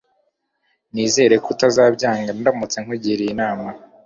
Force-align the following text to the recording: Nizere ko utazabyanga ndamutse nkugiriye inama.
Nizere 0.93 1.35
ko 1.43 1.47
utazabyanga 1.55 2.31
ndamutse 2.39 2.77
nkugiriye 2.83 3.31
inama. 3.35 3.67